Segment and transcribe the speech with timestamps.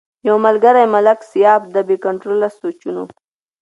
[0.27, 3.03] يو ملکري ملک سياف د بې کنټروله سوچونو